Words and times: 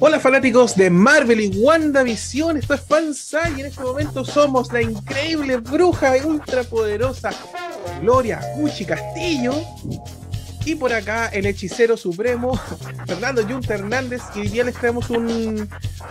Hola 0.00 0.18
fanáticos 0.20 0.74
de 0.76 0.90
Marvel 0.90 1.40
y 1.40 1.48
WandaVision, 1.48 2.56
esto 2.56 2.74
es 2.74 2.80
Fansai 2.80 3.56
y 3.56 3.60
en 3.60 3.66
este 3.66 3.82
momento 3.82 4.24
somos 4.24 4.72
la 4.72 4.82
increíble 4.82 5.58
bruja 5.58 6.16
y 6.18 6.20
ultrapoderosa 6.22 7.30
Gloria 8.00 8.40
Cuchi 8.54 8.84
Castillo. 8.84 9.54
Y 10.64 10.76
por 10.76 10.92
acá 10.92 11.28
el 11.28 11.46
hechicero 11.46 11.96
supremo 11.96 12.58
Fernando 13.06 13.46
Junta 13.46 13.74
Hernández 13.74 14.22
y 14.34 14.40
hoy 14.40 14.48
día 14.48 14.64
les 14.64 14.74
traemos 14.76 15.10
un, 15.10 15.68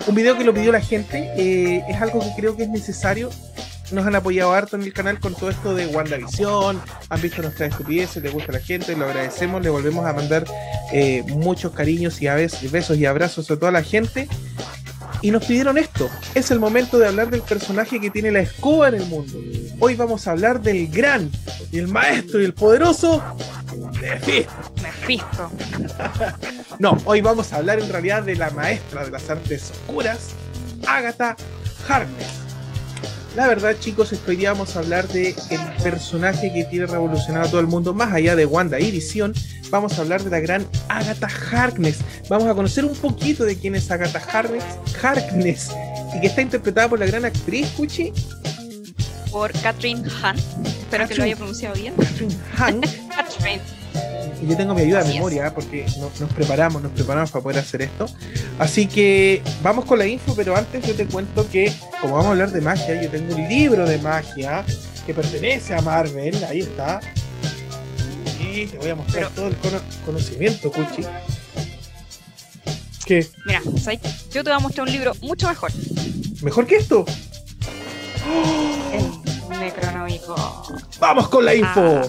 un 0.08 0.16
video 0.16 0.38
que 0.38 0.44
lo 0.44 0.54
pidió 0.54 0.72
la 0.72 0.82
gente, 0.82 1.32
eh, 1.38 1.84
es 1.88 2.02
algo 2.02 2.20
que 2.20 2.34
creo 2.36 2.58
que 2.58 2.64
es 2.64 2.70
necesario 2.70 3.30
nos 3.92 4.06
han 4.06 4.16
apoyado 4.16 4.54
harto 4.54 4.76
en 4.76 4.84
el 4.84 4.94
canal 4.94 5.20
con 5.20 5.34
todo 5.34 5.50
esto 5.50 5.74
de 5.74 5.88
WandaVision, 5.88 6.82
han 7.10 7.22
visto 7.22 7.42
nuestras 7.42 7.72
estupideces, 7.72 8.24
les 8.24 8.32
gusta 8.32 8.52
a 8.52 8.56
la 8.56 8.62
gente, 8.62 8.96
lo 8.96 9.06
agradecemos, 9.06 9.62
le 9.62 9.70
volvemos 9.70 10.06
a 10.06 10.14
mandar 10.14 10.46
eh, 10.94 11.24
muchos 11.28 11.74
cariños 11.74 12.22
y 12.22 12.28
a 12.28 12.36
veces, 12.36 12.72
besos 12.72 12.98
y 12.98 13.06
abrazos 13.06 13.50
a 13.52 13.58
toda 13.58 13.72
la 13.72 13.84
gente. 13.84 14.28
Y 15.24 15.30
nos 15.30 15.46
pidieron 15.46 15.78
esto, 15.78 16.10
es 16.34 16.50
el 16.50 16.60
momento 16.60 16.98
de 16.98 17.08
hablar 17.08 17.30
del 17.30 17.44
personaje 17.44 18.00
que 18.00 18.10
tiene 18.10 18.32
la 18.32 18.40
escoba 18.40 18.88
en 18.88 18.96
el 18.96 19.06
mundo. 19.06 19.38
Hoy 19.80 19.96
vamos 19.96 20.28
a 20.28 20.32
hablar 20.32 20.62
del 20.62 20.88
gran, 20.88 21.30
y 21.72 21.78
el 21.78 21.88
maestro 21.88 22.42
y 22.42 22.46
el 22.46 22.54
poderoso 22.54 23.22
Mephisto. 24.02 24.52
Mephisto. 24.82 25.52
no, 26.80 26.98
hoy 27.06 27.22
vamos 27.22 27.54
a 27.54 27.58
hablar 27.58 27.80
en 27.80 27.90
realidad 27.90 28.24
de 28.24 28.36
la 28.36 28.50
maestra 28.50 29.06
de 29.06 29.12
las 29.12 29.30
artes 29.30 29.72
oscuras, 29.72 30.30
Agatha 30.88 31.36
Harkness 31.88 32.51
la 33.36 33.48
verdad, 33.48 33.76
chicos, 33.80 34.14
hoy 34.28 34.36
día 34.36 34.52
vamos 34.52 34.76
a 34.76 34.80
hablar 34.80 35.08
de 35.08 35.36
el 35.50 35.62
personaje 35.84 36.52
que 36.54 36.66
tiene 36.66 36.86
revolucionado 36.86 37.48
a 37.48 37.50
todo 37.50 37.62
el 37.62 37.68
mundo, 37.68 37.94
más 37.94 38.14
allá 38.14 38.36
de 38.36 38.46
Wanda 38.46 38.80
y 38.80 38.92
Vision. 38.92 39.34
Vamos 39.70 39.98
a 39.98 40.02
hablar 40.02 40.22
de 40.24 40.30
la 40.30 40.40
gran 40.42 40.68
Agatha 40.90 41.28
Harkness. 41.28 42.00
Vamos 42.30 42.48
a 42.50 42.54
conocer 42.54 42.84
un 42.84 42.96
poquito 42.96 43.46
de 43.46 43.58
quién 43.58 43.76
es 43.76 43.90
Agatha 43.90 44.20
Harkness, 44.20 44.64
Harkness 45.02 45.70
y 46.16 46.20
que 46.20 46.28
está 46.28 46.42
interpretada 46.42 46.90
por 46.90 47.00
la 47.00 47.06
gran 47.06 47.24
actriz, 47.24 47.68
Cuchi. 47.78 48.12
Por 49.32 49.52
Catherine 49.62 50.04
Hahn. 50.22 50.38
Espero 50.66 51.08
que 51.08 51.16
lo 51.16 51.24
haya 51.24 51.36
pronunciado 51.38 51.76
bien. 51.76 51.94
Catherine 51.96 52.36
Hahn. 52.58 52.82
Catherine 53.16 53.81
y 54.42 54.48
yo 54.48 54.58
tengo 54.58 54.74
mi 54.74 54.82
ayuda 54.82 55.04
de 55.04 55.14
memoria 55.14 55.54
porque 55.54 55.86
nos 56.00 56.32
preparamos, 56.34 56.82
nos 56.82 56.92
preparamos 56.92 57.30
para 57.30 57.44
poder 57.44 57.60
hacer 57.60 57.84
esto. 57.84 58.08
Así 58.58 58.88
que 58.88 59.42
vamos 59.62 59.86
con 59.86 60.00
la 60.00 60.08
info, 60.08 60.34
pero 60.36 60.56
antes 60.56 60.86
yo 60.86 60.96
te 60.96 61.06
cuento 61.06 61.48
que, 61.50 61.72
como 62.02 62.16
vamos 62.16 62.28
a 62.28 62.32
hablar 62.32 62.52
de 62.52 62.62
magia, 62.62 63.02
yo 63.02 63.10
tengo 63.10 63.36
un 63.36 63.48
libro 63.48 63.88
de 63.88 64.00
magia 64.00 64.66
que 65.06 65.14
pertenece 65.14 65.76
a 65.76 65.82
Marvel, 65.82 66.44
ahí 66.46 66.62
está. 66.62 67.00
Y 68.40 68.66
te 68.66 68.78
voy 68.78 68.90
a 68.90 68.96
mostrar 68.96 69.30
todo 69.30 69.48
el 69.48 69.56
conocimiento, 70.04 70.72
Cuchi. 70.72 71.04
¿Qué? 73.06 73.28
Mira, 73.46 73.62
yo 73.64 74.44
te 74.44 74.50
voy 74.50 74.54
a 74.54 74.60
mostrar 74.60 74.88
un 74.88 74.94
libro 74.94 75.14
mucho 75.22 75.48
mejor. 75.48 75.72
¿Mejor 76.42 76.66
que 76.66 76.78
esto? 76.78 77.06
El 78.92 79.60
Necronómico. 79.60 80.36
¡Vamos 81.00 81.30
con 81.30 81.46
la 81.46 81.54
info! 81.54 82.02
Ah. 82.04 82.08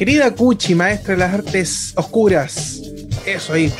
Querida 0.00 0.34
Cuchi, 0.34 0.74
maestra 0.74 1.12
de 1.12 1.18
las 1.18 1.34
artes 1.34 1.92
oscuras. 1.94 2.80
Eso 3.26 3.52
ahí. 3.52 3.70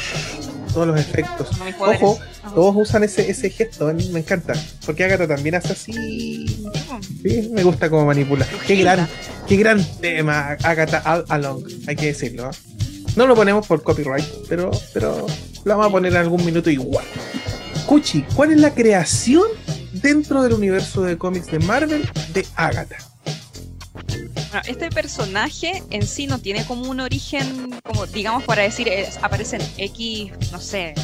Todos 0.74 0.88
los 0.88 1.00
efectos. 1.00 1.48
Ojo, 1.78 2.18
todos 2.54 2.76
usan 2.76 3.04
ese, 3.04 3.30
ese 3.30 3.48
gesto, 3.48 3.90
me 4.12 4.18
encanta. 4.18 4.52
Porque 4.84 5.02
Agatha 5.02 5.26
también 5.26 5.54
hace 5.54 5.72
así. 5.72 5.94
Sí, 7.22 7.50
me 7.54 7.62
gusta 7.64 7.88
cómo 7.88 8.04
manipula. 8.04 8.46
Qué 8.66 8.76
gran, 8.76 9.08
qué 9.48 9.56
gran 9.56 9.82
tema, 10.02 10.58
Agatha 10.62 11.02
All 11.06 11.24
Along, 11.30 11.64
hay 11.86 11.96
que 11.96 12.08
decirlo. 12.08 12.48
¿ah? 12.48 12.50
No 13.16 13.26
lo 13.26 13.34
ponemos 13.34 13.66
por 13.66 13.82
copyright, 13.82 14.26
pero, 14.46 14.70
pero 14.92 15.26
lo 15.64 15.70
vamos 15.74 15.86
a 15.86 15.90
poner 15.90 16.12
en 16.12 16.18
algún 16.18 16.44
minuto 16.44 16.68
igual. 16.68 17.06
Cuchi, 17.86 18.26
¿cuál 18.34 18.52
es 18.52 18.58
la 18.58 18.74
creación 18.74 19.44
dentro 19.94 20.42
del 20.42 20.52
universo 20.52 21.00
de 21.00 21.16
cómics 21.16 21.46
de 21.46 21.60
Marvel 21.60 22.06
de 22.34 22.44
Agatha? 22.56 23.09
Este 24.66 24.90
personaje 24.90 25.82
en 25.90 26.06
sí 26.06 26.26
no 26.26 26.38
tiene 26.38 26.64
como 26.64 26.88
un 26.90 27.00
origen, 27.00 27.70
como 27.82 28.06
digamos 28.06 28.44
para 28.44 28.62
decir, 28.62 28.90
aparece 29.22 29.56
en 29.56 29.62
X, 29.76 30.32
no 30.52 30.60
sé, 30.60 30.94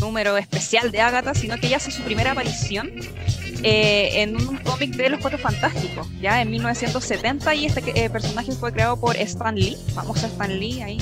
número 0.00 0.36
especial 0.36 0.90
de 0.90 1.00
Agatha, 1.00 1.34
sino 1.34 1.58
que 1.58 1.66
ella 1.68 1.76
hace 1.76 1.90
su 1.90 2.02
primera 2.02 2.32
aparición 2.32 2.92
eh, 3.62 4.22
en 4.22 4.36
un 4.36 4.58
cómic 4.58 4.94
de 4.96 5.08
Los 5.10 5.20
Cuatro 5.20 5.38
Fantásticos, 5.38 6.06
ya 6.20 6.40
en 6.40 6.50
1970, 6.50 7.54
y 7.54 7.66
este 7.66 8.04
eh, 8.04 8.10
personaje 8.10 8.52
fue 8.52 8.72
creado 8.72 8.98
por 8.98 9.16
Stan 9.16 9.54
Lee, 9.54 9.76
vamos 9.94 10.22
a 10.22 10.26
Stan 10.26 10.58
Lee 10.58 10.82
ahí, 10.82 10.98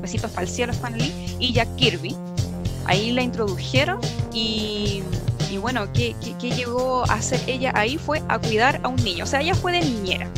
besitos 0.00 0.30
para 0.30 0.46
el 0.46 0.70
Stan 0.70 0.96
Lee, 0.96 1.12
y 1.38 1.52
Jack 1.52 1.74
Kirby. 1.76 2.16
Ahí 2.86 3.12
la 3.12 3.22
introdujeron 3.22 4.00
y, 4.32 5.02
y 5.50 5.58
bueno, 5.58 5.92
¿qué, 5.92 6.16
qué, 6.20 6.34
qué 6.40 6.50
llegó 6.50 7.08
a 7.08 7.14
hacer 7.14 7.40
ella 7.46 7.70
ahí? 7.76 7.96
Fue 7.96 8.20
a 8.28 8.38
cuidar 8.40 8.80
a 8.82 8.88
un 8.88 8.96
niño, 8.96 9.24
o 9.24 9.26
sea, 9.26 9.40
ella 9.40 9.54
fue 9.54 9.72
de 9.72 9.82
niñera, 9.82 10.28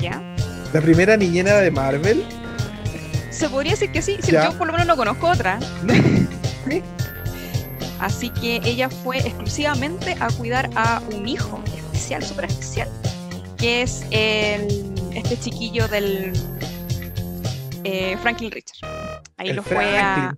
¿ya? 0.00 0.31
La 0.72 0.80
primera 0.80 1.18
niñera 1.18 1.60
de 1.60 1.70
Marvel. 1.70 2.24
Se 3.30 3.48
podría 3.48 3.72
decir 3.72 3.92
que 3.92 4.00
sí, 4.00 4.16
si 4.22 4.32
yo 4.32 4.56
por 4.56 4.66
lo 4.66 4.72
menos 4.72 4.86
no 4.86 4.96
conozco 4.96 5.28
otra. 5.28 5.58
Así 8.00 8.30
que 8.30 8.56
ella 8.64 8.88
fue 8.88 9.18
exclusivamente 9.18 10.16
a 10.18 10.28
cuidar 10.30 10.70
a 10.74 11.02
un 11.12 11.28
hijo 11.28 11.62
especial, 11.76 12.24
súper 12.24 12.46
especial, 12.46 12.88
que 13.58 13.82
es 13.82 14.04
el, 14.10 14.94
este 15.14 15.38
chiquillo 15.38 15.86
del 15.88 16.32
eh, 17.84 18.16
Franklin 18.22 18.50
Richard. 18.50 18.78
Ahí 19.36 19.52
lo 19.52 19.62
fue 19.62 19.98
a, 19.98 20.34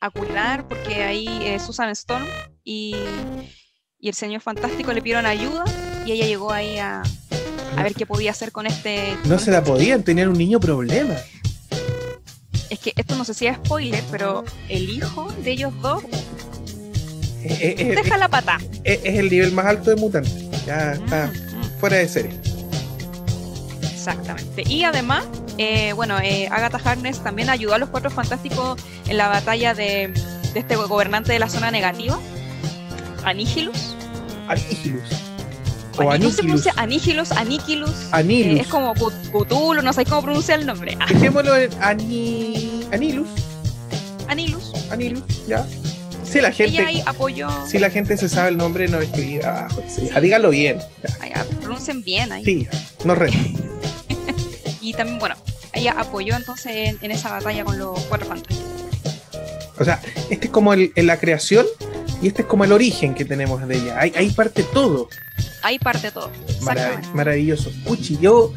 a, 0.00 0.10
cuidar 0.10 0.68
porque 0.68 1.02
ahí 1.02 1.26
eh, 1.42 1.58
Susan 1.58 1.90
Stone 1.90 2.26
y, 2.62 2.94
y 3.98 4.08
el 4.08 4.14
señor 4.14 4.40
fantástico 4.40 4.92
le 4.92 5.02
pidieron 5.02 5.26
ayuda 5.26 5.64
y 6.06 6.12
ella 6.12 6.26
llegó 6.26 6.52
ahí 6.52 6.78
a, 6.78 7.02
a 7.78 7.82
ver 7.82 7.94
qué 7.94 8.06
podía 8.06 8.30
hacer 8.30 8.52
con 8.52 8.66
este. 8.66 9.16
No 9.24 9.38
se 9.38 9.50
la 9.50 9.58
este 9.58 9.70
podían, 9.70 10.02
tener 10.02 10.28
un 10.28 10.36
niño 10.36 10.60
problema. 10.60 11.14
Es 12.70 12.78
que 12.78 12.92
esto 12.96 13.16
no 13.16 13.24
sé 13.24 13.34
si 13.34 13.46
es 13.46 13.56
spoiler, 13.56 14.02
pero 14.10 14.44
el 14.68 14.90
hijo 14.90 15.32
de 15.42 15.50
ellos 15.52 15.72
dos 15.80 16.04
eh, 17.44 17.56
eh, 17.60 17.74
eh, 17.78 17.94
deja 17.94 18.18
la 18.18 18.28
pata. 18.28 18.58
Es, 18.84 19.00
el 19.04 19.30
nivel 19.30 19.52
más 19.52 19.66
alto 19.66 19.90
de 19.90 19.96
mutante. 19.96 20.30
Ya 20.66 20.92
está 20.92 21.26
mm, 21.28 21.30
mm. 21.30 21.80
fuera 21.80 21.96
de 21.96 22.08
serie. 22.08 22.32
Exactamente. 23.82 24.64
Y 24.66 24.84
además, 24.84 25.24
bueno, 25.94 26.16
Agatha 26.16 26.80
Harness 26.84 27.22
también 27.22 27.50
ayudó 27.50 27.74
a 27.74 27.78
los 27.78 27.88
Cuatro 27.90 28.10
Fantásticos 28.10 28.80
en 29.06 29.16
la 29.16 29.28
batalla 29.28 29.74
de, 29.74 30.12
de 30.54 30.60
este 30.60 30.76
gobernante 30.76 31.32
de 31.32 31.38
la 31.38 31.48
zona 31.48 31.70
negativa, 31.70 32.18
Anihilus. 33.24 33.94
Anihilus. 34.48 35.27
O 35.98 36.08
pronuncia 36.08 36.72
Anihilus, 36.76 37.32
Anihilus. 37.32 37.98
Anilus. 38.12 38.58
Eh, 38.58 38.60
es 38.60 38.68
como 38.68 38.94
Cthulhu, 38.94 39.82
no 39.82 39.92
sé 39.92 40.04
cómo 40.04 40.22
pronunciar 40.22 40.60
el 40.60 40.66
nombre. 40.66 40.96
Ah. 41.00 41.06
Dejémoslo 41.10 41.56
en 41.56 41.70
Ani... 41.82 42.84
Anilus. 42.92 43.28
Anilus. 44.28 44.72
Anilus, 44.90 45.22
ya. 45.46 45.66
Si 46.24 46.40
la 46.40 46.52
gente. 46.52 46.78
ahí 46.84 47.02
apoyó. 47.06 47.48
Si 47.66 47.78
la 47.78 47.90
gente 47.90 48.16
se 48.16 48.28
sabe 48.28 48.50
el 48.50 48.58
nombre, 48.58 48.86
no 48.86 49.00
escribir 49.00 49.44
abajo. 49.46 49.82
Sí, 49.88 50.10
dígalo 50.20 50.50
bien. 50.50 50.78
Ya. 51.02 51.44
pronuncien 51.60 52.02
bien 52.02 52.30
ahí. 52.32 52.44
Sí, 52.44 52.68
no 53.04 53.14
re. 53.14 53.30
y 54.80 54.92
también, 54.92 55.18
bueno, 55.18 55.36
ella 55.72 55.94
apoyó 55.98 56.36
entonces 56.36 56.96
en, 57.00 57.10
esa 57.10 57.30
batalla 57.30 57.64
con 57.64 57.78
los 57.78 57.98
cuatro 58.04 58.28
fantásticos. 58.28 58.66
O 59.78 59.84
sea, 59.84 60.00
este 60.28 60.46
es 60.46 60.52
como 60.52 60.74
el, 60.74 60.92
en 60.96 61.06
la 61.06 61.18
creación 61.18 61.64
y 62.20 62.28
este 62.28 62.42
es 62.42 62.48
como 62.48 62.64
el 62.64 62.72
origen 62.72 63.14
que 63.14 63.24
tenemos 63.24 63.66
de 63.66 63.76
ella. 63.76 63.98
Ahí, 63.98 64.30
parte 64.30 64.62
todo. 64.62 65.08
Ahí 65.62 65.78
parte 65.78 66.10
todo. 66.10 66.30
maravilloso. 67.14 67.70
Uchi, 67.86 68.18
yo 68.18 68.52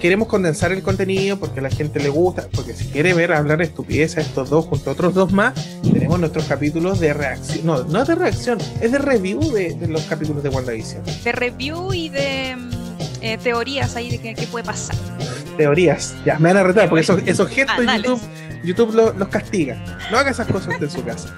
queremos 0.00 0.28
condensar 0.28 0.72
el 0.72 0.82
contenido 0.82 1.38
porque 1.38 1.60
a 1.60 1.62
la 1.62 1.70
gente 1.70 2.00
le 2.00 2.10
gusta, 2.10 2.48
porque 2.54 2.74
si 2.74 2.86
quiere 2.86 3.14
ver 3.14 3.32
hablar 3.32 3.62
estupidez 3.62 4.18
a 4.18 4.20
estos 4.20 4.50
dos 4.50 4.66
junto 4.66 4.90
a 4.90 4.92
otros 4.92 5.14
dos 5.14 5.32
más, 5.32 5.54
tenemos 5.82 6.18
nuestros 6.18 6.44
capítulos 6.44 7.00
de 7.00 7.14
reacción. 7.14 7.66
No, 7.66 7.84
no 7.84 8.02
es 8.02 8.08
de 8.08 8.14
reacción, 8.14 8.58
es 8.80 8.92
de 8.92 8.98
review 8.98 9.40
de, 9.50 9.76
los 9.88 10.02
capítulos 10.02 10.42
de 10.42 10.50
WandaVision. 10.50 11.02
De 11.24 11.32
review 11.32 11.94
y 11.94 12.10
de 12.10 12.56
mm, 12.56 12.70
eh, 13.22 13.38
teorías 13.42 13.96
ahí 13.96 14.10
de 14.10 14.34
qué, 14.34 14.46
puede 14.46 14.64
pasar. 14.64 14.96
Teorías, 15.56 16.14
ya, 16.24 16.38
me 16.38 16.52
van 16.52 16.58
a 16.58 16.62
retar 16.64 16.88
porque 16.88 17.02
esos, 17.02 17.20
esos 17.26 17.48
gestos 17.48 17.86
YouTube, 17.96 18.20
YouTube 18.64 19.14
los 19.16 19.28
castiga. 19.28 19.82
No 20.10 20.18
haga 20.18 20.30
esas 20.30 20.46
cosas 20.46 20.80
en 20.80 20.90
su 20.90 21.02
casa 21.02 21.34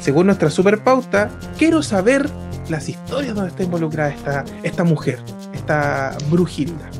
según 0.00 0.26
nuestra 0.26 0.50
super 0.50 0.82
pauta, 0.82 1.30
quiero 1.58 1.82
saber 1.82 2.28
las 2.68 2.88
historias 2.88 3.34
donde 3.34 3.50
está 3.50 3.62
involucrada 3.62 4.10
esta, 4.10 4.44
esta 4.62 4.84
mujer, 4.84 5.20
esta 5.52 6.16
brujilda. 6.30 6.90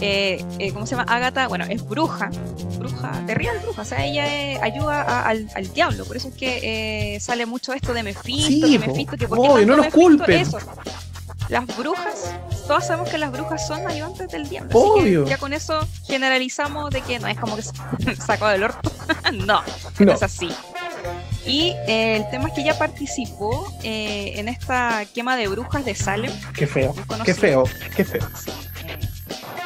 Eh, 0.00 0.44
eh, 0.58 0.72
¿Cómo 0.72 0.86
se 0.86 0.94
llama? 0.94 1.10
Agatha, 1.10 1.48
bueno, 1.48 1.64
es 1.68 1.86
bruja, 1.86 2.28
bruja, 2.78 3.12
terrible 3.26 3.58
bruja, 3.62 3.80
o 3.80 3.84
sea, 3.84 4.04
ella 4.04 4.26
eh, 4.26 4.58
ayuda 4.60 5.26
al, 5.26 5.72
diablo, 5.72 6.04
por 6.04 6.18
eso 6.18 6.28
es 6.28 6.34
que 6.34 7.18
sale 7.20 7.46
mucho 7.46 7.72
esto 7.72 7.94
de 7.94 8.02
Mephisto, 8.02 8.66
que 8.66 8.78
Mephisto, 8.78 9.16
que 9.16 9.26
porque 9.26 9.64
no 9.64 9.76
los 9.76 9.86
culpen. 9.88 10.40
Eso. 10.40 10.58
Las 11.48 11.64
brujas, 11.76 12.34
todas 12.66 12.88
sabemos 12.88 13.08
que 13.08 13.18
las 13.18 13.30
brujas 13.30 13.66
son 13.68 13.86
ayudantes 13.86 14.28
del 14.28 14.48
diablo. 14.48 14.76
Obvio. 14.76 15.26
ya 15.26 15.38
con 15.38 15.52
eso 15.52 15.78
generalizamos 16.04 16.90
de 16.90 17.02
que 17.02 17.20
no 17.20 17.28
es 17.28 17.38
como 17.38 17.56
que 17.56 17.62
sacó 18.16 18.48
del 18.48 18.64
orto. 18.64 18.90
no, 19.32 19.62
no, 19.98 20.12
es 20.12 20.22
así. 20.22 20.48
Y 21.46 21.74
eh, 21.86 22.16
el 22.16 22.30
tema 22.30 22.48
es 22.48 22.54
que 22.54 22.62
ella 22.62 22.76
participó 22.78 23.72
eh, 23.82 24.32
en 24.36 24.48
esta 24.48 25.04
quema 25.14 25.36
de 25.36 25.48
brujas 25.48 25.84
de 25.84 25.94
Salem. 25.94 26.32
Qué 26.54 26.66
feo, 26.66 26.94
qué 27.24 27.34
feo, 27.34 27.64
qué 27.96 28.04
feo. 28.04 28.28
Sí, 28.44 28.50
eh, 28.88 28.98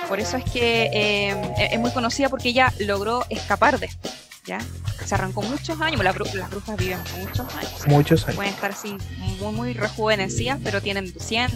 por 0.09 0.21
eso 0.21 0.37
es 0.37 0.45
que 0.45 0.91
eh, 0.93 1.55
es 1.73 1.79
muy 1.81 1.91
conocida 1.93 2.29
porque 2.29 2.51
ella 2.51 2.73
logró 2.81 3.25
escapar 3.31 3.79
de 3.79 3.87
esto. 3.87 4.11
¿ya? 4.47 4.59
Se 5.05 5.15
arrancó 5.15 5.43
muchos 5.43 5.81
años, 5.81 6.03
las, 6.03 6.15
bru- 6.15 6.33
las 6.35 6.51
brujas 6.51 6.77
viven 6.77 6.99
muchos 7.19 7.47
años. 7.55 7.87
Muchos 7.87 8.25
años. 8.25 8.37
Pueden 8.37 8.53
estar 8.55 8.71
así 8.73 8.97
muy, 9.41 9.53
muy 9.53 9.73
rejuvenecidas, 9.75 10.59
pero 10.63 10.81
tienen 10.83 11.13
100, 11.19 11.51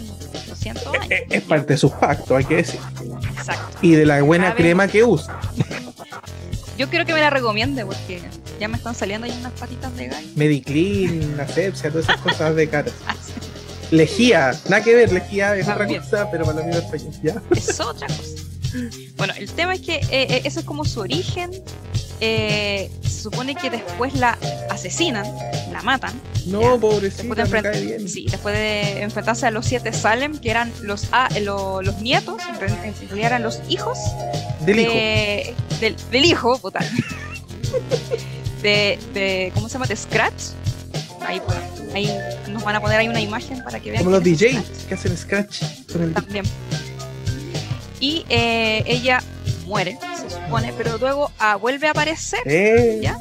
200 0.47 0.87
años. 0.87 1.05
Eh, 1.11 1.25
Es 1.29 1.41
parte 1.43 1.73
de 1.73 1.77
sus 1.77 1.91
pactos, 1.91 2.31
hay 2.37 2.45
que 2.45 2.55
decir. 2.57 2.79
Exacto. 3.37 3.77
Y 3.81 3.91
de 3.95 4.05
la 4.05 4.21
buena 4.21 4.45
Cada 4.45 4.55
vez- 4.55 4.63
crema 4.63 4.87
que 4.87 5.03
usa. 5.03 5.39
Yo 6.77 6.89
quiero 6.89 7.05
que 7.05 7.13
me 7.13 7.19
la 7.21 7.29
recomiende 7.29 7.85
porque 7.85 8.21
ya 8.59 8.67
me 8.67 8.77
están 8.77 8.95
saliendo 8.95 9.25
ahí 9.25 9.35
unas 9.39 9.53
patitas 9.53 9.95
de 9.95 10.07
gallo. 10.07 10.27
Mediclean, 10.35 11.39
asepsia, 11.39 11.89
todas 11.89 12.05
esas 12.09 12.21
cosas 12.21 12.55
de 12.55 12.67
cara. 12.69 12.91
Lejía, 13.91 14.51
nada 14.67 14.83
que 14.83 14.95
ver, 14.95 15.11
lejía 15.11 15.55
es 15.55 15.67
otra 15.67 15.87
cosa, 15.87 16.29
pero 16.31 16.45
para 16.45 16.59
la 16.59 16.65
misma 16.65 16.81
¿ya? 17.23 17.41
Es 17.51 17.79
otra 17.79 18.07
cosa. 18.07 18.43
Bueno, 19.15 19.33
el 19.37 19.49
tema 19.51 19.73
es 19.75 19.81
que 19.81 19.95
eh, 19.95 20.07
eh, 20.11 20.41
eso 20.43 20.59
es 20.59 20.65
como 20.65 20.83
su 20.85 20.99
origen. 20.99 21.51
Eh, 22.21 22.89
se 23.03 23.21
supone 23.23 23.55
que 23.55 23.69
después 23.69 24.13
la 24.15 24.37
asesinan, 24.69 25.25
la 25.71 25.81
matan. 25.81 26.13
No, 26.45 26.61
Ya. 26.61 26.77
pobrecita, 26.79 27.23
Después 27.35 27.51
de, 27.51 27.57
me 27.57 27.61
cae 27.71 27.81
bien. 27.85 28.09
sí, 28.09 28.25
después 28.29 28.55
de 28.55 29.01
enfrentarse 29.01 29.45
a 29.47 29.51
los 29.51 29.65
siete 29.65 29.91
Salem, 29.93 30.37
que 30.37 30.49
eran 30.49 30.71
los, 30.81 31.07
ah, 31.11 31.27
eh, 31.35 31.41
lo- 31.41 31.81
los 31.81 32.01
nietos, 32.01 32.37
en 32.49 32.59
re- 32.59 32.67
en 32.67 32.93
realidad 33.07 33.27
eran 33.27 33.43
los 33.43 33.61
hijos 33.69 33.97
Del 34.65 34.79
hijo. 34.79 34.91
De- 35.79 35.89
del, 35.91 35.95
del 36.11 36.25
hijo, 36.25 36.57
puta. 36.59 36.79
de, 38.61 38.99
de, 39.13 39.51
¿cómo 39.53 39.67
se 39.67 39.73
llama? 39.73 39.85
De 39.87 39.95
Scratch. 39.95 40.43
Ahí, 41.21 41.41
ahí 41.93 42.09
nos 42.51 42.63
van 42.63 42.75
a 42.75 42.81
poner 42.81 42.99
ahí 42.99 43.07
una 43.07 43.21
imagen 43.21 43.63
para 43.63 43.79
que 43.79 43.91
vean. 43.91 44.03
Como 44.03 44.15
los 44.15 44.23
DJs 44.23 44.85
que 44.87 44.93
hacen 44.93 45.17
scratch 45.17 45.61
con 45.91 46.03
el 46.03 46.13
También. 46.13 46.45
Y 47.99 48.25
eh, 48.29 48.83
ella 48.85 49.23
muere, 49.65 49.97
se 50.21 50.29
supone, 50.29 50.71
pero 50.77 50.97
luego 50.99 51.31
ah, 51.39 51.55
vuelve 51.55 51.87
a 51.87 51.91
aparecer, 51.91 52.39
Eh, 52.45 52.99
¿Ya? 53.01 53.17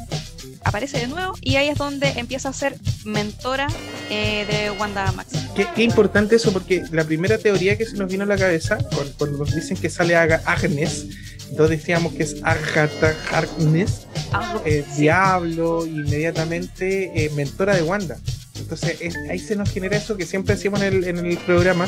aparece 0.65 0.99
de 0.99 1.07
nuevo, 1.07 1.33
y 1.41 1.57
ahí 1.57 1.69
es 1.69 1.79
donde 1.79 2.09
empieza 2.17 2.51
a 2.51 2.53
ser 2.53 2.77
mentora 3.05 3.69
eh, 4.11 4.45
de 4.51 4.71
Wanda 4.73 5.11
Maximoff. 5.13 5.55
Qué, 5.55 5.67
qué 5.75 5.83
importante 5.85 6.37
eso, 6.37 6.53
porque 6.53 6.83
la 6.91 7.05
primera 7.05 7.39
teoría 7.39 7.79
que 7.79 7.87
se 7.87 7.97
nos 7.97 8.11
vino 8.11 8.25
a 8.25 8.27
la 8.27 8.37
cabeza, 8.37 8.77
cuando, 8.95 9.13
cuando 9.17 9.39
nos 9.39 9.55
dicen 9.55 9.77
que 9.79 9.89
sale 9.89 10.17
Agnes, 10.17 11.07
entonces 11.55 11.79
decíamos 11.79 12.13
que 12.15 12.25
es 12.25 12.37
Agatha 12.43 13.15
Harkness, 13.31 14.09
Algo- 14.33 14.61
eh, 14.67 14.85
Diablo, 14.97 15.87
inmediatamente 15.87 17.13
eh, 17.25 17.31
mentora 17.37 17.77
de 17.77 17.83
Wanda. 17.83 18.17
Entonces 18.59 18.97
es- 19.01 19.15
ahí 19.31 19.39
se 19.39 19.55
nos 19.55 19.71
genera 19.71 19.97
eso 19.97 20.17
que 20.17 20.27
siempre 20.27 20.57
en 20.89 20.95
el, 20.95 21.05
en 21.05 21.19
el 21.25 21.37
programa 21.39 21.87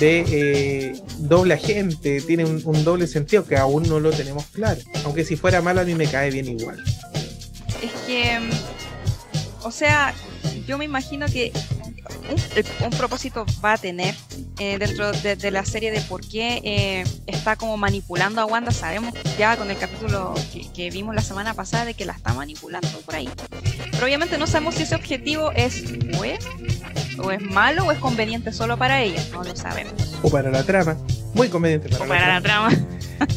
de 0.00 0.24
eh, 0.28 1.02
doble 1.18 1.52
agente, 1.54 2.22
tiene 2.22 2.46
un, 2.46 2.62
un 2.64 2.84
doble 2.84 3.06
sentido 3.06 3.44
que 3.44 3.56
aún 3.58 3.86
no 3.86 4.00
lo 4.00 4.10
tenemos 4.12 4.46
claro. 4.46 4.80
Aunque 5.04 5.24
si 5.26 5.36
fuera 5.36 5.60
malo 5.60 5.82
a 5.82 5.84
mí 5.84 5.94
me 5.94 6.06
cae 6.06 6.30
bien 6.30 6.48
igual. 6.48 6.82
Es 7.82 7.92
que, 8.06 8.40
mm, 8.40 8.50
o 9.66 9.70
sea, 9.70 10.14
yo 10.66 10.78
me 10.78 10.86
imagino 10.86 11.26
que 11.26 11.52
un, 12.84 12.90
propósito 12.90 13.46
va 13.64 13.74
a 13.74 13.78
tener 13.78 14.14
eh, 14.58 14.76
dentro 14.78 15.12
de, 15.12 15.36
de 15.36 15.50
la 15.50 15.64
serie 15.64 15.90
de 15.90 16.00
por 16.02 16.20
qué 16.26 16.60
eh, 16.64 17.04
está 17.26 17.56
como 17.56 17.76
manipulando 17.76 18.40
a 18.40 18.46
Wanda. 18.46 18.72
Sabemos 18.72 19.14
ya 19.38 19.56
con 19.56 19.70
el 19.70 19.78
capítulo 19.78 20.34
que, 20.52 20.70
que 20.72 20.90
vimos 20.90 21.14
la 21.14 21.22
semana 21.22 21.54
pasada 21.54 21.84
de 21.84 21.94
que 21.94 22.04
la 22.04 22.12
está 22.12 22.32
manipulando 22.34 22.88
por 23.04 23.14
ahí. 23.14 23.28
Pero 23.92 24.04
obviamente 24.04 24.38
no 24.38 24.46
sabemos 24.46 24.74
si 24.74 24.82
ese 24.82 24.94
objetivo 24.94 25.52
es 25.52 25.84
bueno, 26.16 26.44
o 27.22 27.30
es 27.30 27.40
malo, 27.40 27.84
o 27.86 27.92
es 27.92 27.98
conveniente 27.98 28.52
solo 28.52 28.76
para 28.76 29.00
ella. 29.02 29.22
No 29.32 29.44
lo 29.44 29.54
sabemos. 29.54 29.92
O 30.22 30.30
para 30.30 30.50
la 30.50 30.64
trama. 30.64 30.96
Muy 31.34 31.48
conveniente 31.48 31.88
para, 31.88 32.04
O 32.04 32.08
para 32.08 32.28
la 32.28 32.34
la 32.34 32.40
trama. 32.42 32.68
trama. 32.68 32.88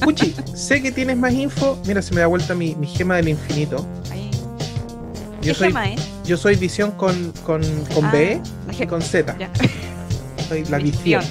Puchi, 0.02 0.34
sé 0.56 0.82
que 0.82 0.92
tienes 0.92 1.18
más 1.18 1.34
info. 1.34 1.80
Mira, 1.86 2.02
se 2.02 2.14
me 2.14 2.22
da 2.22 2.28
vuelta 2.28 2.56
mi, 2.56 2.74
mi 2.76 2.88
gema 2.88 3.16
del 3.18 3.30
infinito. 3.30 3.86
Ahí. 4.12 4.32
Yo 5.42 5.54
¿Qué 5.54 5.54
soy, 5.54 5.68
gema, 5.68 5.90
eh? 5.90 5.96
Yo 6.25 6.38
soy 6.38 6.56
visión 6.56 6.92
con, 6.92 7.31
con, 7.45 7.62
con 7.94 8.06
Ah, 8.06 8.12
B 8.12 8.42
la 8.68 8.83
y 8.83 8.88
con 8.88 9.01
Z. 9.01 9.36
ya. 9.39 9.50
Soy 10.48 10.63
la 10.66 10.77
Visión. 10.77 11.24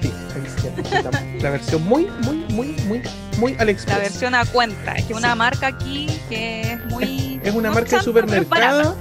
Sí, 0.00 0.10
la 0.34 0.40
visión. 0.40 1.42
La, 1.42 1.50
versión 1.50 1.84
muy, 1.84 2.06
muy, 2.22 2.36
muy, 2.48 2.68
muy, 2.86 3.02
muy 3.36 3.54
AliExpress. 3.58 3.94
La 3.96 4.02
versión 4.02 4.34
a 4.34 4.46
cuenta. 4.46 4.92
Es 4.94 5.04
que 5.04 5.12
una 5.12 5.34
marca 5.34 5.66
aquí 5.66 6.06
que 6.30 6.62
es 6.62 6.84
muy. 6.86 7.38
Es 7.44 7.54
una 7.54 7.68
no 7.68 7.74
marca 7.74 7.98
de 7.98 8.02
supermercado. 8.02 8.96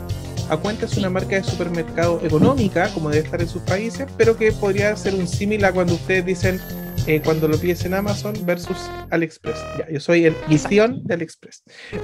A 0.50 0.58
cuenta 0.58 0.86
es 0.86 0.98
una 0.98 1.10
marca 1.10 1.36
de 1.38 1.44
supermercado 1.44 2.20
económica, 2.22 2.90
como 2.90 3.10
debe 3.10 3.24
estar 3.24 3.42
en 3.42 3.48
sus 3.48 3.62
países, 3.62 4.08
pero 4.18 4.36
que 4.36 4.52
podría 4.52 4.94
ser 4.98 5.16
un 5.16 5.26
símil 5.26 5.64
a 5.64 5.72
cuando 5.72 5.94
ustedes 5.94 6.26
dicen 6.26 6.60
eh, 7.08 7.22
cuando 7.24 7.48
lo 7.48 7.58
pides 7.58 7.84
en 7.86 7.94
Amazon 7.94 8.36
versus 8.46 8.78
AliExpress. 9.10 9.58
Ya, 9.78 9.90
yo 9.90 10.00
soy 10.00 10.26
el 10.26 10.36
visión 10.48 11.02
de 11.04 11.16
AliExpress. 11.16 11.64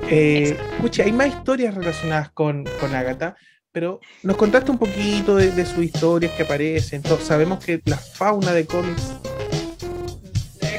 Eh, 0.10 0.58
hay 1.04 1.12
más 1.12 1.28
historias 1.28 1.76
relacionadas 1.76 2.32
con, 2.32 2.66
con 2.80 2.96
Agatha, 2.96 3.36
pero 3.72 4.00
nos 4.24 4.38
contaste 4.38 4.72
un 4.72 4.78
poquito 4.78 5.36
de, 5.36 5.52
de 5.52 5.66
sus 5.66 5.84
historias 5.84 6.32
que 6.34 6.44
aparecen. 6.44 7.04
sabemos 7.22 7.64
que 7.64 7.82
la 7.86 7.98
fauna 7.98 8.54
de 8.54 8.66
cómics 8.66 9.14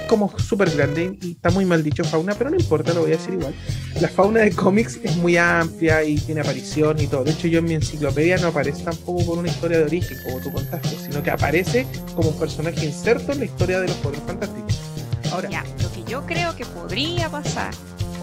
como 0.09 0.37
súper 0.39 0.71
grande 0.71 1.17
y 1.23 1.33
está 1.33 1.51
muy 1.51 1.65
mal 1.65 1.85
dicho 1.85 2.03
fauna, 2.03 2.35
pero 2.35 2.51
no 2.51 2.57
importa, 2.57 2.93
lo 2.93 3.03
voy 3.03 3.13
a 3.13 3.17
decir 3.17 3.35
igual. 3.35 3.55
La 4.01 4.09
fauna 4.09 4.41
de 4.41 4.51
cómics 4.53 4.99
es 5.05 5.17
muy 5.17 5.37
amplia 5.37 6.03
y 6.03 6.17
tiene 6.17 6.41
aparición 6.41 7.01
y 7.01 7.07
todo. 7.07 7.23
De 7.25 7.31
hecho, 7.31 7.47
yo 7.47 7.61
en 7.61 7.67
mi 7.67 7.75
enciclopedia 7.75 8.39
no 8.39 8.49
aparece 8.49 8.83
tampoco 8.83 9.25
con 9.27 9.39
una 9.39 9.49
historia 9.49 9.79
de 9.79 9.85
origen, 9.85 10.19
como 10.25 10.41
tú 10.41 10.51
contaste, 10.51 10.97
sino 11.05 11.23
que 11.23 11.31
aparece 11.31 11.87
como 12.17 12.31
un 12.31 12.39
personaje 12.39 12.85
inserto 12.85 13.33
en 13.33 13.39
la 13.41 13.45
historia 13.45 13.81
de 13.81 13.89
los 13.89 13.97
Poderes 13.99 14.25
Fantásticos. 14.27 14.81
Ahora, 15.31 15.49
Ya, 15.51 15.65
lo 15.83 15.93
que 15.93 16.11
yo 16.11 16.25
creo 16.27 16.57
que 16.57 16.65
podría 16.65 17.29
pasar, 17.29 17.73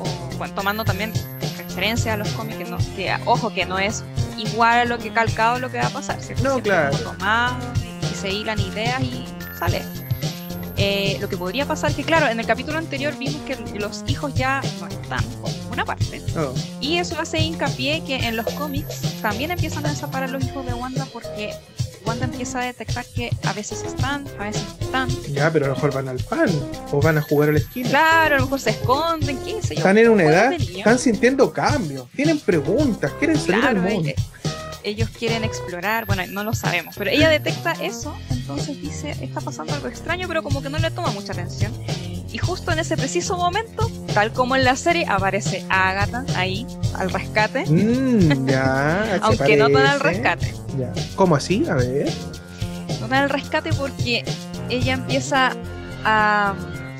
o 0.01 0.37
bueno, 0.37 0.53
tomando 0.55 0.83
también 0.83 1.13
referencia 1.57 2.13
a 2.13 2.17
los 2.17 2.29
cómics, 2.29 2.57
que, 2.57 2.65
no, 2.65 2.77
que, 2.95 3.15
ojo, 3.25 3.53
que 3.53 3.65
no 3.65 3.77
es 3.77 4.03
igual 4.37 4.79
a 4.79 4.85
lo 4.85 4.97
que 4.97 5.13
calcado 5.13 5.59
lo 5.59 5.69
que 5.69 5.77
va 5.77 5.87
a 5.87 5.89
pasar, 5.91 6.21
¿cierto? 6.21 6.43
No, 6.43 6.61
claro. 6.61 6.97
tomado 6.97 7.57
y 8.11 8.15
se 8.15 8.29
hilan 8.31 8.59
ideas 8.59 9.01
y 9.01 9.25
sale. 9.59 10.04
Eh, 10.77 11.17
lo 11.21 11.29
que 11.29 11.37
podría 11.37 11.65
pasar 11.65 11.93
que, 11.93 12.03
claro, 12.03 12.27
en 12.27 12.39
el 12.39 12.45
capítulo 12.45 12.77
anterior 12.77 13.17
vimos 13.17 13.41
que 13.47 13.55
los 13.79 14.03
hijos 14.07 14.33
ya 14.33 14.61
no 14.81 14.87
están 14.87 15.23
por 15.41 15.49
ninguna 15.51 15.85
parte. 15.85 16.21
oh, 16.37 16.53
Y 16.81 16.97
eso 16.97 17.17
hace 17.19 17.39
hincapié 17.39 18.03
que 18.05 18.15
en 18.27 18.35
los 18.35 18.45
cómics 18.53 18.99
también 19.21 19.51
empiezan 19.51 19.85
a 19.85 19.89
desaparecer 19.89 20.31
los 20.35 20.43
hijos 20.43 20.65
de 20.65 20.73
Wanda 20.73 21.07
porque 21.13 21.53
Wanda 22.05 22.25
empieza 22.25 22.59
a 22.59 22.65
detectar 22.65 23.05
que 23.15 23.31
a 23.45 23.53
veces 23.53 23.83
están, 23.83 24.25
a 24.37 24.43
veces 24.43 24.63
no 24.79 24.85
están. 24.85 25.09
ya, 25.33 25.49
pero 25.51 25.65
a 25.65 25.69
lo 25.69 25.75
mejor 25.75 25.93
van 25.93 26.07
al 26.09 26.17
pan 26.19 26.49
o 26.91 26.99
van 27.01 27.17
a 27.17 27.21
jugar 27.21 27.49
a 27.49 27.51
la 27.53 27.59
esquina. 27.59 27.89
Claro, 27.89 28.35
a 28.35 28.37
lo 28.39 28.43
mejor 28.45 28.59
se 28.59 28.69
esconden, 28.71 29.37
qué 29.45 29.61
sé 29.61 29.75
yo. 29.75 29.79
Están 29.79 29.97
en 29.97 30.09
una 30.09 30.23
edad, 30.23 30.53
están 30.53 30.99
sintiendo 30.99 31.51
cambios, 31.53 32.07
tienen 32.15 32.39
preguntas, 32.39 33.11
quieren 33.17 33.37
salir 33.39 33.61
Claro, 33.61 33.81
al 33.81 33.89
mundo. 33.93 34.09
eh, 34.09 34.15
ellos 34.85 35.09
quieren 35.09 35.43
explorar, 35.43 36.05
bueno, 36.05 36.23
no 36.29 36.43
lo 36.43 36.53
sabemos, 36.53 36.95
pero 36.97 37.09
ella 37.11 37.29
detecta 37.29 37.73
eso, 37.73 38.15
entonces 38.29 38.79
dice, 38.81 39.11
está 39.21 39.41
pasando 39.41 39.73
algo 39.73 39.87
extraño, 39.87 40.27
pero 40.27 40.43
como 40.43 40.61
que 40.61 40.69
no 40.69 40.77
le 40.77 40.91
toma 40.91 41.11
mucha 41.11 41.33
atención. 41.33 41.71
Y 42.31 42.37
justo 42.37 42.71
en 42.71 42.79
ese 42.79 42.97
preciso 42.97 43.37
momento, 43.37 43.89
tal 44.13 44.33
como 44.33 44.55
en 44.55 44.63
la 44.65 44.75
serie, 44.75 45.05
aparece 45.07 45.65
Agatha 45.69 46.25
ahí, 46.35 46.65
al 46.95 47.09
rescate, 47.11 47.65
Mm, 47.67 48.47
ya, 48.47 49.19
aunque 49.21 49.55
no 49.57 49.69
tan 49.69 49.85
al 49.87 49.99
rescate. 49.99 50.53
Ya. 50.77 50.91
¿Cómo 51.15 51.35
así? 51.37 51.65
A 51.69 51.75
ver. 51.75 52.11
No 52.99 53.07
tan 53.07 53.23
al 53.23 53.29
rescate 53.29 53.71
porque 53.73 54.25
ella 54.69 54.93
empieza 54.93 55.51
a, 56.03 56.53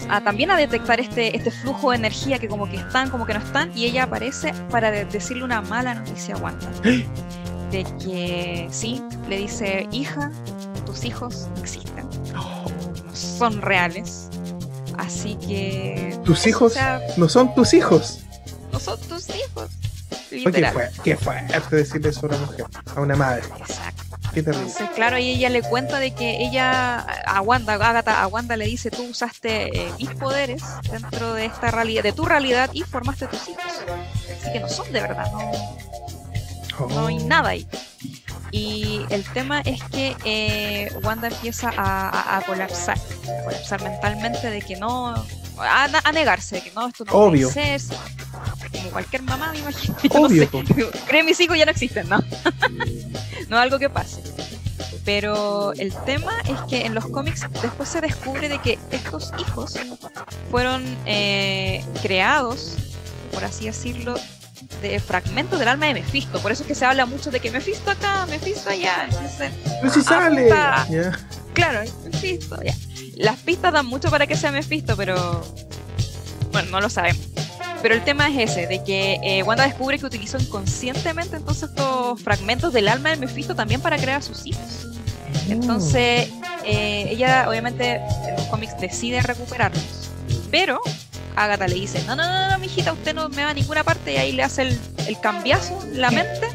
a 0.10 0.22
también 0.22 0.52
a 0.52 0.56
detectar 0.58 1.00
este, 1.02 1.36
este 1.36 1.52
flujo 1.52 1.92
de 1.92 1.98
energía 1.98 2.40
que 2.40 2.48
como 2.48 2.70
que 2.70 2.78
están, 2.78 3.10
como 3.10 3.26
que 3.26 3.34
no 3.34 3.40
están, 3.40 3.72
y 3.78 3.86
ella 3.86 4.04
aparece 4.04 4.54
para 4.72 4.90
de- 4.90 5.04
decirle 5.06 5.44
una 5.44 5.62
mala 5.62 5.96
noticia 5.96 6.36
a 6.36 6.38
Wanda. 6.38 6.68
De 7.72 7.84
que 8.04 8.68
sí, 8.72 9.02
le 9.28 9.38
dice, 9.38 9.88
hija, 9.92 10.32
tus 10.86 11.04
hijos 11.04 11.48
existen, 11.60 12.08
Oh, 12.38 12.66
no 13.06 13.16
son 13.16 13.62
reales. 13.62 14.30
Así 14.98 15.36
que... 15.36 16.18
¿Tus 16.24 16.46
hijos? 16.48 16.72
O 16.72 16.76
sea, 16.76 17.02
no 17.18 17.28
son 17.28 17.54
tus 17.56 17.74
hijos. 17.74 18.20
no 18.72 18.80
son 18.80 19.00
tus 19.02 19.30
hijos. 19.30 19.70
Oye, 20.32 20.44
qué, 20.44 20.50
Literal. 20.52 20.74
fue, 20.74 20.92
qué 21.04 21.18
fuerte 21.18 21.76
decirle 21.76 22.10
eso 22.10 22.26
a 22.26 22.30
una 22.30 22.38
mujer, 22.38 22.66
a 22.96 23.02
una 23.02 23.16
madre. 23.16 23.44
Exacto. 23.60 24.04
Qué 24.34 24.44
terrible. 24.44 24.68
Entonces, 24.68 24.90
claro, 24.96 25.18
y 25.18 25.30
ella 25.30 25.50
le 25.50 25.62
cuenta 25.62 25.98
de 26.00 26.14
que 26.14 26.44
ella, 26.46 27.00
a 27.00 27.42
Wanda, 27.42 27.74
Agatha, 27.74 28.22
a 28.22 28.28
Wanda 28.28 28.58
le 28.58 28.66
dice, 28.66 28.92
tú 28.92 29.04
usaste 29.04 29.88
eh, 29.88 29.92
mis 29.98 30.10
poderes 30.12 30.62
dentro 30.92 31.34
de 31.34 31.46
esta 31.46 31.72
realidad, 31.72 32.04
de 32.04 32.12
tu 32.12 32.26
realidad 32.26 32.70
y 32.74 32.84
formaste 32.84 33.28
tus 33.28 33.48
hijos. 33.50 33.64
Así 34.42 34.52
que 34.52 34.60
no 34.60 34.68
son 34.68 34.92
de 34.92 35.02
verdad, 35.02 35.32
no, 35.32 35.52
No 36.90 37.08
hay 37.08 37.18
nada 37.24 37.50
ahí. 37.50 37.68
Y 38.52 39.02
el 39.10 39.24
tema 39.24 39.62
es 39.62 39.84
que 39.86 40.16
eh, 40.24 40.90
Wanda 41.04 41.28
empieza 41.28 41.70
a, 41.76 42.10
a- 42.10 42.38
a 42.38 42.42
colapsar, 42.44 42.98
a 42.98 43.44
colapsar 43.44 43.84
mentalmente 43.84 44.50
de 44.50 44.62
que 44.62 44.76
no, 44.78 45.14
a, 45.60 46.12
negarse, 46.14 46.62
que 46.62 46.72
no, 46.72 46.88
esto 46.88 47.04
no 47.06 47.12
Obvio. 47.14 47.50
puede 47.52 47.80
ser, 47.80 47.98
como 48.72 48.90
cualquier 48.92 49.24
mamá, 49.24 49.52
me 49.52 49.60
imagino. 49.60 49.96
Obvio. 50.12 50.50
No 50.54 51.24
mis 51.26 51.40
hijos 51.40 51.58
ya 51.58 51.66
no 51.66 51.72
existen, 51.72 52.08
¿no? 52.08 52.20
no 53.50 53.58
es 53.58 53.62
algo 53.62 53.78
que 53.80 53.90
pase. 53.90 54.22
Pero 55.04 55.74
el 55.74 55.94
tema 56.06 56.32
es 56.46 56.60
que 56.70 56.86
en 56.86 56.96
los 56.96 57.06
cómics 57.08 57.42
después 57.62 57.90
se 57.90 58.02
descubre 58.02 58.50
de 58.50 58.60
que 58.60 58.80
estos 58.92 59.32
hijos 59.38 59.76
fueron 60.50 60.84
eh, 61.06 61.84
creados, 62.02 62.74
por 63.32 63.44
así 63.44 63.66
decirlo, 63.66 64.16
de 64.90 65.00
fragmentos 65.00 65.60
del 65.60 65.68
alma 65.68 65.88
de 65.88 65.96
Mephisto. 65.96 66.40
Por 66.40 66.52
eso 66.52 66.64
es 66.64 66.68
que 66.68 66.76
se 66.76 66.86
habla 66.86 67.06
mucho 67.06 67.32
de 67.32 67.40
que 67.40 67.52
Mephisto 67.52 67.92
acá, 67.92 68.26
Mephisto 68.28 68.70
allá. 68.70 69.08
Pero 69.82 69.94
si 69.94 70.02
sale. 70.02 70.50
Claro, 71.54 71.82
Mephisto, 72.04 72.62
ya. 72.64 72.76
Las 73.16 73.38
pistas 73.40 73.72
dan 73.72 73.86
mucho 73.86 74.10
para 74.10 74.28
que 74.28 74.36
sea 74.36 74.52
Mephisto, 74.52 74.98
pero 74.98 75.44
bueno, 76.52 76.70
no 76.72 76.82
lo 76.82 76.90
sabemos. 76.90 77.26
Pero 77.82 77.96
el 77.96 78.04
tema 78.04 78.30
es 78.30 78.50
ese, 78.50 78.68
de 78.68 78.84
que 78.84 79.20
eh, 79.24 79.44
Wanda 79.44 79.64
descubre 79.64 80.00
que 80.00 80.06
utilizó 80.06 80.38
inconscientemente 80.38 81.36
entonces 81.36 81.70
estos 81.70 82.22
fragmentos 82.22 82.74
del 82.74 82.88
alma 82.88 83.12
de 83.12 83.18
Mephisto 83.18 83.56
también 83.56 83.80
para 83.80 83.98
crear 83.98 84.18
a 84.18 84.22
sus 84.22 84.46
hijos. 84.46 84.88
Mm. 85.48 85.52
Entonces, 85.52 86.30
eh, 86.66 87.08
ella 87.10 87.48
obviamente 87.48 88.02
en 88.28 88.36
los 88.36 88.46
cómics 88.48 88.78
decide 88.80 89.22
recuperarlos. 89.22 90.10
Pero 90.50 90.82
Agatha 91.36 91.68
le 91.68 91.76
dice, 91.76 92.04
no, 92.06 92.16
no, 92.16 92.24
no, 92.24 92.50
no, 92.52 92.60
mijita, 92.60 92.94
usted 92.94 93.14
no 93.14 93.30
me 93.30 93.44
va 93.44 93.50
a 93.50 93.54
ninguna 93.54 93.84
parte 93.84 94.14
y 94.14 94.18
ahí 94.18 94.32
le 94.32 94.44
hace 94.44 94.64
el, 94.64 94.80
el 95.08 95.20
cambiazo 95.20 95.80
la 95.94 96.12
mente 96.12 96.48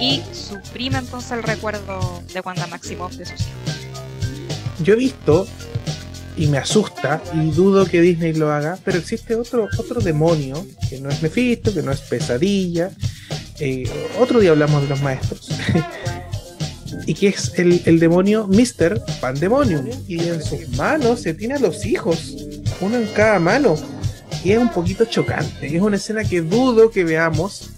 y 0.00 0.22
suprime 0.32 0.98
entonces 0.98 1.32
el 1.32 1.42
recuerdo 1.42 2.22
de 2.32 2.40
Wanda 2.40 2.66
Maximoff 2.66 3.14
de 3.14 3.26
sus 3.26 3.40
hijos. 3.40 3.52
Yo 4.82 4.94
he 4.94 4.96
visto 4.96 5.46
y 6.36 6.48
me 6.48 6.58
asusta 6.58 7.22
y 7.32 7.50
dudo 7.50 7.86
que 7.86 8.00
Disney 8.00 8.34
lo 8.34 8.52
haga, 8.52 8.78
pero 8.84 8.98
existe 8.98 9.34
otro, 9.34 9.68
otro 9.78 10.00
demonio 10.00 10.66
que 10.88 11.00
no 11.00 11.08
es 11.08 11.22
Mephisto, 11.22 11.72
que 11.72 11.82
no 11.82 11.92
es 11.92 12.00
Pesadilla. 12.00 12.90
Eh, 13.58 13.88
otro 14.20 14.40
día 14.40 14.50
hablamos 14.50 14.82
de 14.82 14.88
los 14.88 15.00
maestros. 15.00 15.48
y 17.06 17.14
que 17.14 17.28
es 17.28 17.52
el, 17.56 17.80
el 17.86 17.98
demonio 17.98 18.46
Mr. 18.48 19.02
Pandemonium. 19.20 19.88
Y 20.06 20.20
en 20.28 20.42
sus 20.42 20.68
manos 20.76 21.22
se 21.22 21.32
tiene 21.32 21.54
a 21.54 21.58
los 21.58 21.86
hijos, 21.86 22.34
uno 22.80 22.96
en 22.96 23.06
cada 23.08 23.38
mano. 23.38 23.76
Y 24.46 24.52
es 24.52 24.58
un 24.58 24.68
poquito 24.68 25.04
chocante. 25.06 25.66
Es 25.76 25.82
una 25.82 25.96
escena 25.96 26.22
que 26.22 26.40
dudo 26.40 26.88
que 26.88 27.02
veamos. 27.02 27.70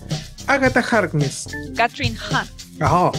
Agatha 0.46 0.80
Harkness. 0.80 1.48
Catherine 1.74 2.14
Hunt. 2.30 2.50
Ah, 2.78 3.10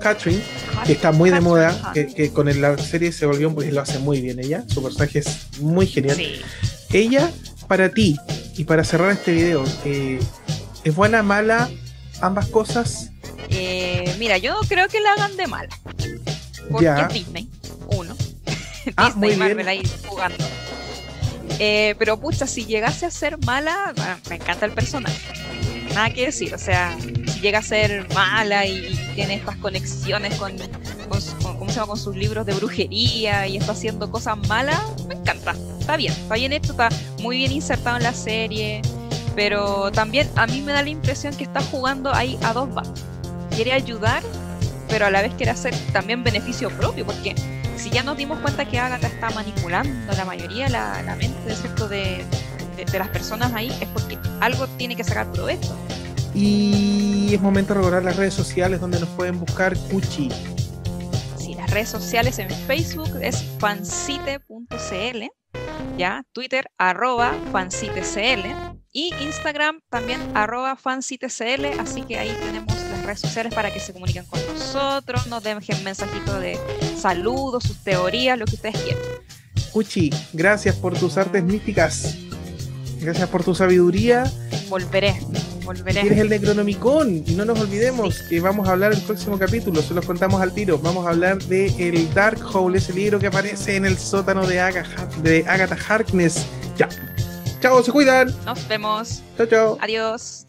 Catherine, 0.00 0.40
que 0.86 0.92
está 0.92 1.10
muy 1.10 1.30
de 1.30 1.40
moda, 1.40 1.92
que, 1.92 2.30
con 2.32 2.46
la 2.60 2.78
serie 2.78 3.10
se 3.10 3.26
volvió, 3.26 3.52
pues 3.52 3.72
lo 3.72 3.80
hace 3.80 3.98
muy 3.98 4.20
bien 4.20 4.38
ella, 4.38 4.64
su 4.68 4.80
personaje 4.80 5.18
es 5.18 5.58
muy 5.58 5.88
genial. 5.88 6.16
Ella, 6.92 7.28
para 7.66 7.88
ti, 7.88 8.16
y 8.56 8.62
para 8.62 8.84
cerrar 8.84 9.10
este 9.10 9.32
video, 9.32 9.64
eh, 9.84 10.20
¿es 10.84 10.94
buena, 10.94 11.24
mala, 11.24 11.68
ambas 12.20 12.46
cosas? 12.46 13.10
Eh, 13.48 14.14
mira, 14.20 14.38
yo 14.38 14.54
no 14.54 14.60
creo 14.60 14.86
que 14.86 15.00
la 15.00 15.14
hagan 15.14 15.36
de 15.36 15.48
mala. 15.48 15.76
Porque 16.70 16.86
es 16.86 17.14
Disney, 17.14 17.50
uno. 17.88 18.14
Ah, 18.96 19.08
Disney 19.08 19.32
y 19.32 19.36
Marvel 19.36 19.68
ahí 19.68 19.82
jugando. 20.06 20.44
Eh, 21.58 21.94
pero 21.98 22.18
pucha, 22.18 22.46
si 22.46 22.64
llegase 22.64 23.06
a 23.06 23.10
ser 23.10 23.38
mala, 23.44 23.92
me 24.28 24.36
encanta 24.36 24.66
el 24.66 24.72
personaje. 24.72 25.20
Nada 25.94 26.10
que 26.10 26.26
decir, 26.26 26.54
o 26.54 26.58
sea, 26.58 26.96
si 27.00 27.40
llega 27.40 27.58
a 27.58 27.62
ser 27.62 28.06
mala 28.14 28.66
y, 28.66 28.98
tiene 29.14 29.34
estas 29.34 29.56
conexiones 29.56 30.34
con, 30.36 30.52
¿cómo 31.08 31.20
se 31.20 31.74
llama? 31.74 31.86
con 31.86 31.98
sus 31.98 32.16
libros 32.16 32.46
de 32.46 32.54
brujería 32.54 33.46
y 33.46 33.58
está 33.58 33.72
haciendo 33.72 34.10
cosas 34.10 34.38
malas, 34.48 34.80
me 35.06 35.14
encanta. 35.14 35.54
Está 35.78 35.96
bien, 35.96 36.12
está 36.12 36.34
bien 36.36 36.52
hecho, 36.52 36.72
está 36.72 36.88
muy 37.20 37.36
bien 37.36 37.52
insertado 37.52 37.98
en 37.98 38.04
la 38.04 38.14
serie, 38.14 38.80
pero 39.34 39.92
también 39.92 40.30
a 40.36 40.46
mí 40.46 40.62
me 40.62 40.72
da 40.72 40.82
la 40.82 40.88
impresión 40.88 41.34
que 41.36 41.44
está 41.44 41.60
jugando 41.60 42.12
ahí 42.14 42.38
a 42.42 42.52
dos 42.54 42.72
bandos. 42.72 43.04
Quiere 43.54 43.72
ayudar, 43.72 44.22
pero 44.88 45.06
a 45.06 45.10
la 45.10 45.20
vez 45.20 45.34
quiere 45.34 45.50
hacer 45.50 45.74
también 45.92 46.24
beneficio 46.24 46.70
propio, 46.70 47.04
porque 47.04 47.34
ya 47.92 48.02
nos 48.02 48.16
dimos 48.16 48.38
cuenta 48.40 48.64
que 48.64 48.78
Agatha 48.78 49.06
está 49.06 49.30
manipulando 49.30 50.12
la 50.14 50.24
mayoría 50.24 50.68
la, 50.68 51.02
la 51.02 51.14
mente 51.14 51.38
de, 51.44 52.24
de, 52.76 52.84
de, 52.90 52.98
las 52.98 53.08
personas 53.08 53.52
ahí, 53.54 53.70
es 53.80 53.88
porque 53.88 54.18
algo 54.40 54.66
tiene 54.66 54.96
que 54.96 55.04
sacar 55.04 55.30
provecho. 55.30 55.76
Y 56.34 57.34
es 57.34 57.40
momento 57.40 57.74
de 57.74 57.80
recordar 57.80 58.02
las 58.02 58.16
redes 58.16 58.32
sociales 58.32 58.80
donde 58.80 58.98
nos 58.98 59.08
pueden 59.10 59.38
buscar 59.38 59.76
Cuchi. 59.90 60.30
Sí, 61.36 61.54
las 61.54 61.70
redes 61.70 61.90
sociales 61.90 62.38
en 62.38 62.48
Facebook 62.50 63.10
es 63.20 63.44
fancite.cl, 63.58 65.26
ya, 65.98 66.24
Twitter 66.32 66.70
arroba 66.78 67.34
fancitecl 67.52 68.46
y 68.92 69.12
Instagram 69.20 69.80
también 69.90 70.20
arroba 70.34 70.76
fancitecl, 70.76 71.66
así 71.78 72.02
que 72.02 72.18
ahí 72.18 72.34
tenemos 72.40 72.91
redes 73.02 73.20
sociales 73.20 73.54
para 73.54 73.72
que 73.72 73.80
se 73.80 73.92
comuniquen 73.92 74.24
con 74.24 74.40
nosotros, 74.46 75.26
nos 75.26 75.42
dejen 75.42 75.82
mensajitos 75.84 76.40
de 76.40 76.58
saludos, 76.98 77.64
sus 77.64 77.78
teorías, 77.78 78.38
lo 78.38 78.44
que 78.44 78.54
ustedes 78.54 78.76
quieran. 78.82 79.02
Cuchi, 79.72 80.10
gracias 80.32 80.76
por 80.76 80.98
tus 80.98 81.16
artes 81.16 81.42
místicas. 81.42 82.16
Gracias 83.00 83.28
por 83.28 83.42
tu 83.42 83.54
sabiduría. 83.54 84.30
Volveré, 84.68 85.20
volveré. 85.64 86.02
Eres 86.02 86.18
el 86.18 86.28
Necronomicon 86.28 87.24
y 87.26 87.32
no 87.32 87.44
nos 87.44 87.60
olvidemos 87.60 88.22
que 88.28 88.40
vamos 88.40 88.68
a 88.68 88.72
hablar 88.72 88.92
el 88.92 89.00
próximo 89.00 89.38
capítulo, 89.38 89.82
se 89.82 89.92
los 89.92 90.06
contamos 90.06 90.40
al 90.40 90.54
tiro. 90.54 90.78
Vamos 90.78 91.04
a 91.06 91.10
hablar 91.10 91.42
de 91.42 91.66
el 91.78 92.12
Dark 92.14 92.40
Hole, 92.54 92.78
ese 92.78 92.92
libro 92.92 93.18
que 93.18 93.26
aparece 93.26 93.76
en 93.76 93.86
el 93.86 93.98
sótano 93.98 94.46
de, 94.46 94.60
Agatha, 94.60 95.06
de 95.22 95.44
Agatha 95.48 95.76
Harkness. 95.88 96.46
Ya. 96.76 96.88
Chao, 97.60 97.82
se 97.82 97.90
cuidan. 97.90 98.32
Nos 98.44 98.68
vemos. 98.68 99.22
Chao, 99.36 99.46
chao. 99.46 99.78
Adiós. 99.80 100.46